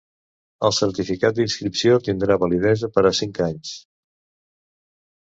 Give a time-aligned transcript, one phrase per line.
[0.69, 3.79] El certificat d'inscripció tindrà validesa per a cinc anys.